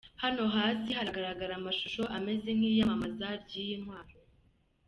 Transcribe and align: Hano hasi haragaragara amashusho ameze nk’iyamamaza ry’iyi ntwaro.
Hano 0.23 0.43
hasi 0.55 0.89
haragaragara 0.97 1.53
amashusho 1.59 2.01
ameze 2.17 2.49
nk’iyamamaza 2.57 3.27
ry’iyi 3.43 3.75
ntwaro. 3.81 4.17